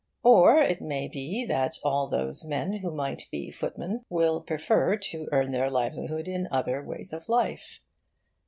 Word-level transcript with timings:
Or 0.23 0.57
it 0.57 0.81
may 0.81 1.07
be 1.07 1.45
that 1.45 1.75
all 1.85 2.07
those 2.07 2.43
men 2.43 2.77
who 2.77 2.89
might 2.89 3.27
be 3.31 3.51
footmen 3.51 4.03
will 4.09 4.41
prefer 4.41 4.97
to 4.97 5.29
earn 5.31 5.51
their 5.51 5.69
livelihood 5.69 6.27
in 6.27 6.47
other 6.49 6.83
ways 6.83 7.13
of 7.13 7.29
life. 7.29 7.77